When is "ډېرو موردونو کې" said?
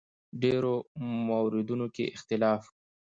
0.41-2.05